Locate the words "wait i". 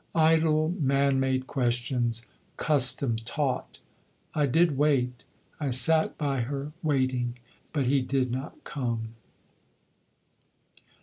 4.75-5.69